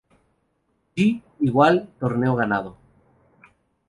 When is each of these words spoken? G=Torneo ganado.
G=Torneo 1.01 2.33
ganado. 2.39 2.73